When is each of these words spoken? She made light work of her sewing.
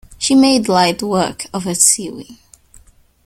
She 0.17 0.33
made 0.33 0.67
light 0.67 1.03
work 1.03 1.45
of 1.53 1.65
her 1.65 1.75
sewing. 1.75 2.39